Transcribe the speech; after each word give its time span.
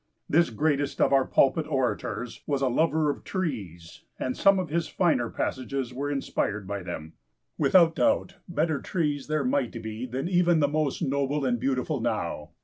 This 0.27 0.49
greatest 0.49 0.99
of 0.99 1.13
our 1.13 1.27
pulpit 1.27 1.67
orators 1.67 2.41
was 2.47 2.63
a 2.63 2.67
lover 2.67 3.11
of 3.11 3.23
trees, 3.23 4.01
and 4.17 4.35
some 4.35 4.57
of 4.57 4.69
his 4.71 4.87
finer 4.87 5.29
passages 5.29 5.93
were 5.93 6.09
inspired 6.09 6.65
by 6.65 6.81
them. 6.81 7.13
Without 7.59 7.93
doubt, 7.95 8.37
better 8.49 8.81
trees 8.81 9.27
there 9.27 9.45
might 9.45 9.79
be 9.83 10.07
than 10.07 10.27
even 10.27 10.59
the 10.59 10.67
most 10.67 11.03
noble 11.03 11.45
and 11.45 11.59
beautiful 11.59 11.99
now. 12.01 12.49